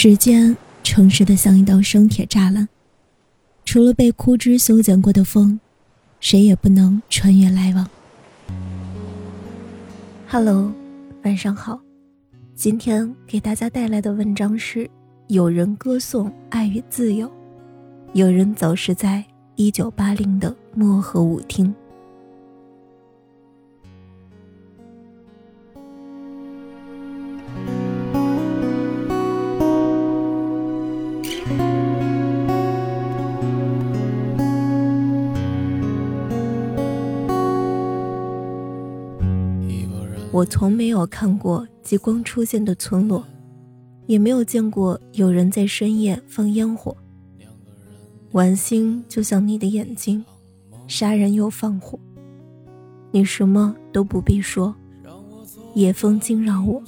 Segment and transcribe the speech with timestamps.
[0.00, 2.68] 时间诚实的像一道生铁栅栏，
[3.64, 5.58] 除了被枯枝修剪过的风，
[6.20, 7.84] 谁也不能穿越来往。
[10.28, 10.72] Hello，
[11.24, 11.80] 晚上好，
[12.54, 14.88] 今天给大家带来的文章是：
[15.26, 17.28] 有人歌颂爱与自由，
[18.12, 19.24] 有人走失在
[19.56, 21.74] 一九八零的漠河舞厅。
[40.38, 43.24] 我从没有看过极光出现的村落，
[44.06, 46.96] 也没有见过有人在深夜放烟火。
[48.30, 50.24] 晚星就像你的眼睛，
[50.86, 51.98] 杀人又放火。
[53.10, 54.72] 你什么都不必说，
[55.74, 56.80] 野风惊扰我。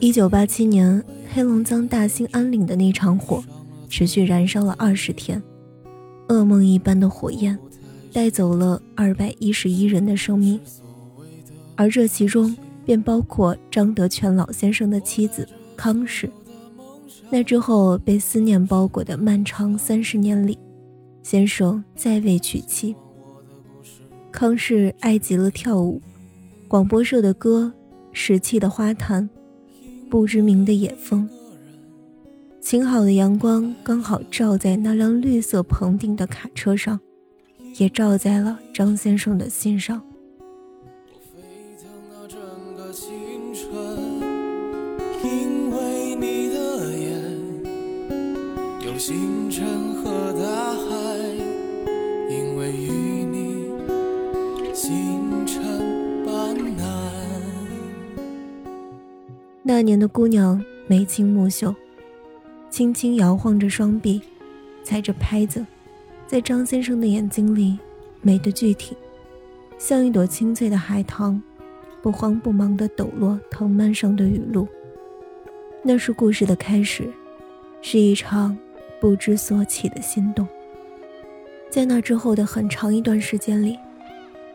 [0.00, 3.44] 一九八七年，黑龙江大兴安岭的那场火，
[3.86, 5.40] 持续燃烧了二十天，
[6.28, 7.58] 噩梦一般的火焰，
[8.10, 10.58] 带走了二百一十一人的生命，
[11.76, 16.30] 而这其中便包括张德全老先生的妻子康氏。
[17.28, 20.58] 那之后，被思念包裹的漫长三十年里，
[21.22, 22.96] 先生再未娶妻。
[24.32, 26.00] 康氏爱极了跳舞，
[26.66, 27.70] 广播社的歌，
[28.12, 29.28] 石砌的花坛。
[30.10, 31.28] 不知名的野风，
[32.60, 36.98] 晴好的阳光刚好照在那辆绿色棚顶的卡车上，
[37.78, 40.02] 也照在了张先生的心上。
[48.98, 49.89] 星辰
[59.72, 61.72] 那年的姑娘眉清目秀，
[62.70, 64.20] 轻轻摇晃着双臂，
[64.82, 65.64] 踩着拍子，
[66.26, 67.78] 在张先生的眼睛里，
[68.20, 68.96] 美得具体，
[69.78, 71.40] 像一朵清脆的海棠，
[72.02, 74.66] 不慌不忙地抖落藤蔓上的雨露。
[75.84, 77.08] 那是故事的开始，
[77.80, 78.58] 是一场
[79.00, 80.44] 不知所起的心动。
[81.70, 83.78] 在那之后的很长一段时间里，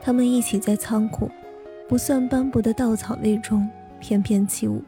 [0.00, 1.30] 他们一起在仓库
[1.86, 3.68] 不算斑驳的稻草类中
[4.00, 4.82] 翩翩起舞。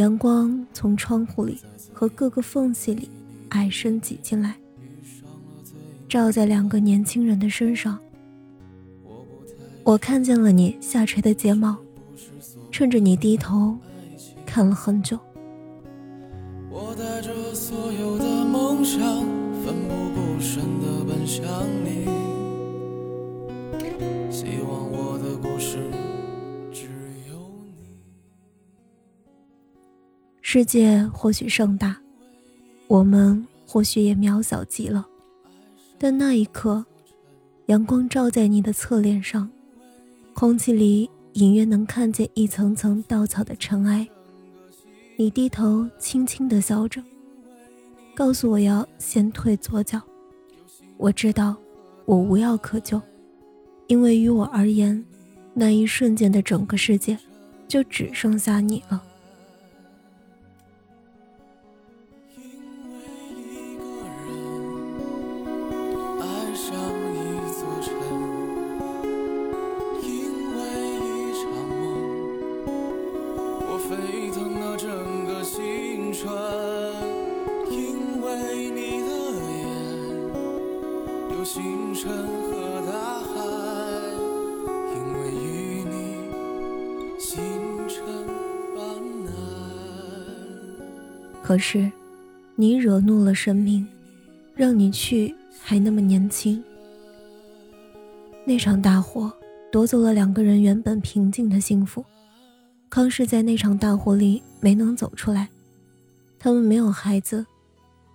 [0.00, 1.58] 阳光从窗户里
[1.92, 3.06] 和各个缝隙里
[3.50, 4.56] 矮身挤进来，
[6.08, 7.98] 照在两个年轻人的身上。
[9.84, 11.76] 我看见了你下垂的睫毛，
[12.70, 13.76] 趁着你低头，
[14.46, 15.18] 看了很久。
[16.70, 19.00] 我带着所有的梦想，
[19.62, 21.44] 奋不顾身的奔向
[21.84, 22.06] 你，
[24.30, 25.99] 希望我的故事。
[30.52, 31.96] 世界或许盛大，
[32.88, 35.06] 我们或许也渺小极了。
[35.96, 36.84] 但那一刻，
[37.66, 39.48] 阳光照在你的侧脸上，
[40.34, 44.04] 空气里隐约能看见一层层稻草的尘埃。
[45.14, 47.00] 你低头轻轻地笑着，
[48.12, 50.02] 告诉我要先退左脚。
[50.96, 51.54] 我知道，
[52.06, 53.00] 我无药可救，
[53.86, 55.04] 因为于我而言，
[55.54, 57.16] 那一瞬间的整个世界，
[57.68, 59.00] 就只剩下你了。
[91.42, 91.90] 可是，
[92.54, 93.86] 你惹怒了生命，
[94.54, 96.62] 让你去还那么年轻。
[98.44, 99.32] 那场大火
[99.70, 102.04] 夺走了两个人原本平静的幸福。
[102.88, 105.48] 康氏在那场大火里没能走出来，
[106.38, 107.46] 他们没有孩子，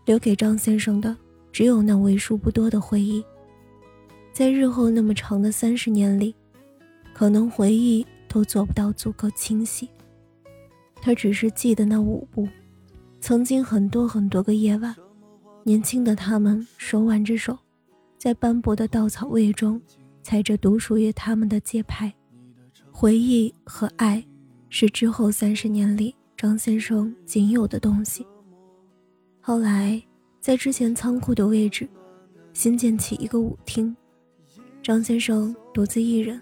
[0.05, 1.15] 留给张先生的。
[1.51, 3.23] 只有那为数不多的回忆，
[4.33, 6.35] 在日后那么长的三十年里，
[7.13, 9.87] 可能回忆都做不到足够清晰。
[11.01, 12.45] 他只是记得那舞步，
[13.25, 14.95] 曾经很多很多个夜晚，
[15.63, 17.57] 年轻的他们手挽着手，
[18.19, 19.81] 在斑驳的稻草味中，
[20.21, 22.13] 踩着独属于他们的节拍。
[22.91, 24.23] 回忆和爱，
[24.69, 28.23] 是之后三十年里张先生仅有的东西。
[29.41, 29.99] 后来。
[30.39, 31.89] 在之前仓库的位置
[32.53, 33.97] 新建起一个舞厅，
[34.83, 36.39] 张先生独自一人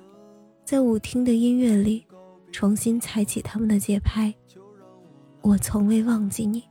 [0.65, 2.05] 在舞厅的音乐里
[2.51, 4.35] 重新踩起他们的节拍。
[5.41, 6.61] 我从未忘记你，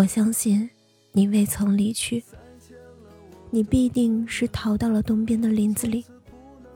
[0.00, 0.66] 我相信
[1.12, 2.24] 你未曾离去。
[3.50, 6.02] 你必定是逃到了东边的林子里，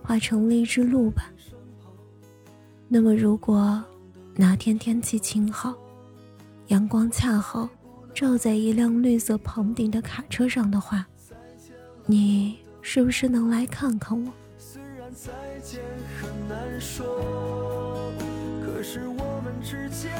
[0.03, 1.33] 化成了一只鹿吧。
[2.87, 3.83] 那么，如果
[4.37, 5.75] 哪天天气晴好，
[6.67, 7.67] 阳光恰好
[8.13, 11.07] 照在一辆绿色棚顶的卡车上的话，
[12.05, 14.31] 你是不是能来看看我？
[15.15, 15.33] 再
[15.63, 15.81] 见
[16.21, 18.13] 很难说，
[18.63, 20.13] 可是我们之间。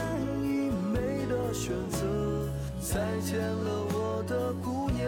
[1.53, 2.49] 选择
[2.93, 5.05] 再见了我的姑娘。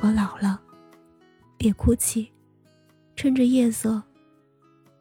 [0.00, 0.60] 我老了
[1.58, 2.36] 别哭泣。
[3.16, 4.02] 趁着夜色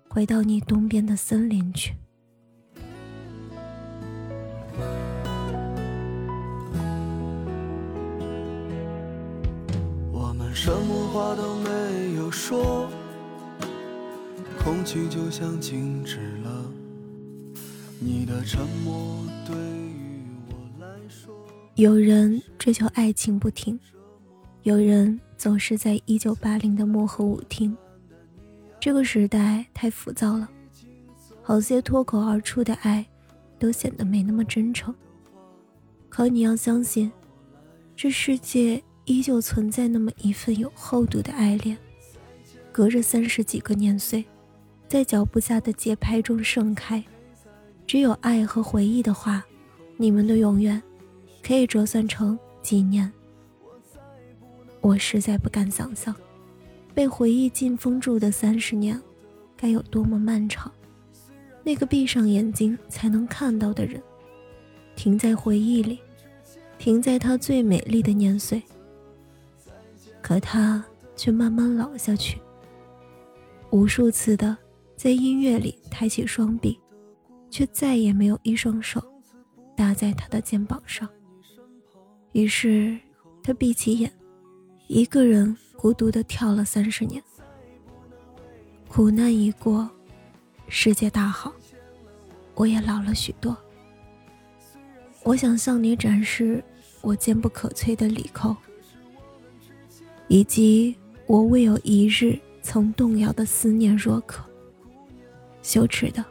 [0.08, 1.94] 回到你东边的森林去。
[10.14, 12.90] 我们什么话都没有说
[14.64, 16.65] 空气就像静止了
[18.00, 21.34] 你的沉默对于我来说
[21.76, 23.80] 有人追求爱情不停，
[24.64, 27.76] 有人总是在一九八零的漠河舞厅。
[28.80, 30.50] 这个时代太浮躁了，
[31.42, 33.06] 好些脱口而出的爱，
[33.58, 34.94] 都显得没那么真诚。
[36.10, 37.12] 可你要相信，
[37.96, 41.78] 这世界依旧存在那么一份有厚度的爱恋，
[42.72, 44.26] 隔着三十几个年岁，
[44.88, 47.04] 在脚步下的节拍中盛开。
[47.88, 49.44] 只有爱和回忆的话，
[49.98, 50.82] 你们的永远
[51.44, 53.12] 可以折算成几年。
[54.82, 56.16] 我实在不敢想象，
[56.94, 59.02] 被回忆禁封住的三十年，
[59.56, 60.72] 该有多么漫长。
[61.64, 64.02] 那个闭上眼睛才能看到的人，
[64.96, 66.00] 停在回忆里，
[66.78, 68.62] 停在他最美丽的年岁。
[70.22, 70.84] 可他
[71.16, 72.40] 却慢慢老下去。
[73.72, 74.56] 无数次的
[74.96, 76.80] 在音乐里抬起双臂。
[77.50, 79.04] 却再也没有一双手
[79.76, 81.08] 搭在他的肩膀上。
[82.34, 82.98] 于是，
[83.42, 84.12] 他闭起眼，
[84.88, 87.22] 一个人孤独地跳了三十年。
[88.88, 89.90] 苦难已过，
[90.68, 91.54] 世界大好，
[92.56, 93.56] 我也老了许多。
[95.24, 96.64] 我想向你展示
[97.02, 98.56] 我坚不可摧的里扣，
[100.28, 100.96] 以及
[101.26, 104.44] 我未有一日曾动摇的思念若可。
[105.62, 106.24] 羞耻的。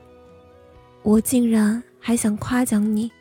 [1.05, 3.13] 我竟然还想夸奖你，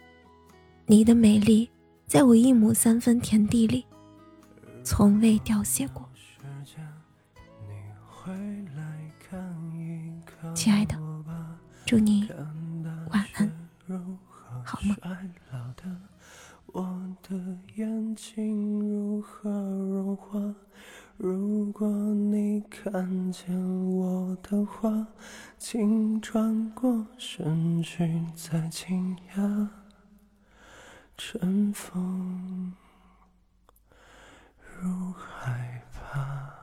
[0.86, 1.70] 你的美丽
[2.06, 3.86] 在我一亩三分田地里，
[4.86, 6.10] 从未凋谢过。
[10.56, 10.98] 亲爱的，
[11.86, 12.26] 祝你
[13.12, 13.52] 晚安，
[14.64, 14.96] 好吗？
[18.80, 20.40] 如何融化
[21.16, 23.56] 如果你看见
[23.96, 25.08] 我的话，
[25.58, 29.68] 请转过身去，再惊讶，
[31.16, 32.74] 尘风
[34.82, 36.63] 入海吧。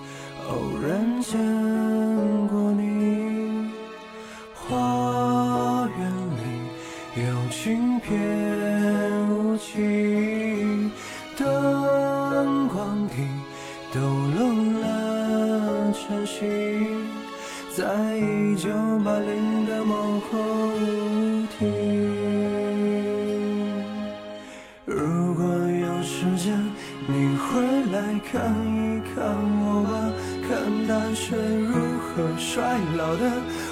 [0.49, 1.39] 偶然见
[2.47, 3.69] 过你，
[4.53, 6.01] 花园
[6.37, 6.41] 里
[7.23, 8.09] 有轻翩
[9.29, 10.91] 舞起，
[11.37, 13.15] 灯光底
[13.93, 14.39] 抖落
[14.81, 14.83] 了
[15.93, 16.39] 晨曦，
[17.75, 18.69] 在一九
[19.05, 21.59] 八零的某后舞厅。
[24.85, 26.59] 如果有时间，
[27.07, 28.80] 你会来看一。
[31.31, 33.23] 看大雪如何衰老的，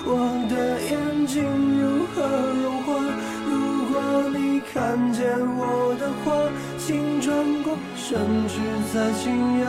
[0.05, 0.11] 我
[0.49, 1.43] 的眼睛
[1.77, 2.23] 如何
[2.63, 2.87] 融化。
[3.45, 3.51] 如
[3.91, 3.93] 果
[4.29, 4.79] 你看。
[5.11, 8.61] 见我的话，请转过身去
[8.93, 9.65] 再惊讶。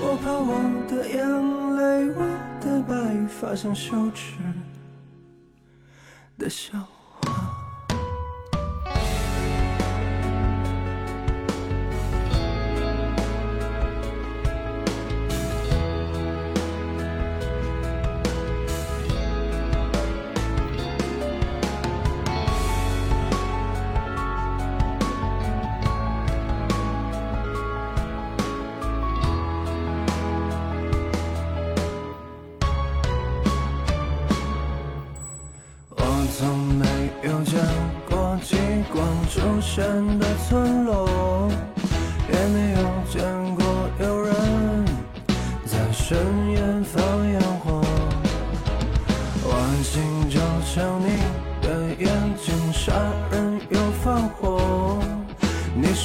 [0.00, 0.50] 我怕我
[0.88, 1.16] 的眼
[1.76, 2.20] 泪，我
[2.62, 2.94] 的白
[3.28, 4.36] 发像羞耻
[6.38, 6.95] 的笑。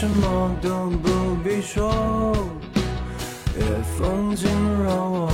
[0.01, 2.35] 什么都不必说，
[3.55, 3.63] 夜
[3.95, 4.49] 风惊
[4.83, 5.31] 扰我。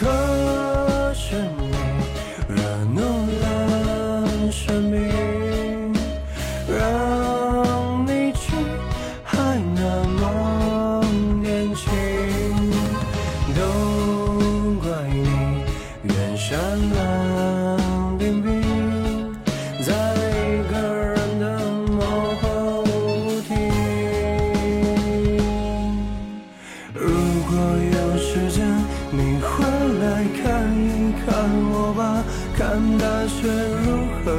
[0.00, 1.70] 可是你
[2.48, 2.56] 惹
[2.92, 3.00] 怒
[3.42, 5.06] 了生命。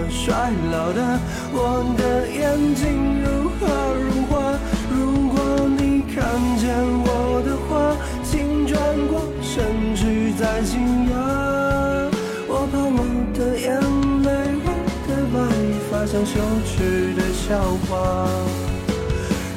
[0.09, 1.19] 衰老的
[1.53, 4.31] 我的眼睛如何融化？
[4.89, 5.35] 如果
[5.77, 6.15] 你看
[6.57, 6.65] 见
[7.05, 8.77] 我的话，请转
[9.07, 11.13] 过身去再惊讶。
[12.49, 12.99] 我怕我
[13.33, 13.65] 的眼
[14.23, 14.27] 泪，
[14.65, 14.67] 我
[15.07, 15.35] 的白
[15.89, 17.89] 发像羞耻的笑话。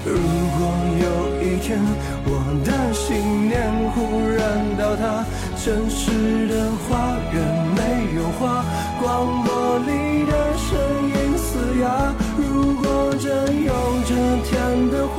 [0.04, 0.11] 如
[0.56, 0.61] 果
[0.99, 1.04] 有
[1.44, 1.78] 一天
[2.25, 2.28] 我
[2.64, 3.97] 的信念忽
[4.28, 4.38] 然
[4.76, 5.25] 倒塌，
[5.56, 6.52] 城市的
[6.88, 6.88] 花
[7.32, 7.38] 园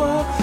[0.02, 0.41] quoi.